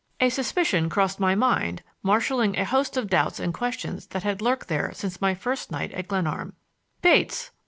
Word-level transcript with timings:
A 0.19 0.29
suspicion 0.29 0.89
crossed 0.89 1.19
my 1.19 1.35
mind, 1.35 1.83
marshaling 2.01 2.57
a 2.57 2.65
host 2.65 2.97
of 2.97 3.07
doubts 3.07 3.39
and 3.39 3.53
questions 3.53 4.07
that 4.07 4.23
had 4.23 4.41
lurked 4.41 4.67
there 4.67 4.91
since 4.95 5.21
my 5.21 5.35
first 5.35 5.69
night 5.69 5.91
at 5.91 6.07
Glenarm. 6.07 6.53
"Bates!" 7.03 7.51